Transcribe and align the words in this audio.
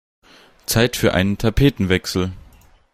Zeit 0.65 0.95
für 0.97 1.13
einen 1.13 1.37
Tapetenwechsel! 1.37 2.31